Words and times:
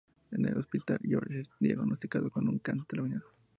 En 0.31 0.47
el 0.47 0.57
hospital, 0.57 0.97
George 1.03 1.39
es 1.41 1.51
diagnosticado 1.59 2.31
con 2.31 2.49
un 2.49 2.57
cáncer 2.57 2.87
terminal. 2.87 3.23